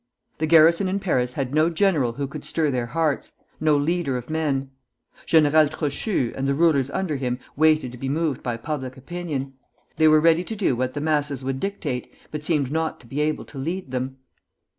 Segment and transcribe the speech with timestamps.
[0.39, 4.31] The garrison in Paris had no general who could stir their hearts, no leader of
[4.31, 4.71] men.
[5.27, 9.53] General Trochu, and the rulers under him, waited to be moved by public opinion.
[9.97, 13.21] They were ready to do what the masses would dictate, but seemed not to be
[13.21, 14.17] able to lead them.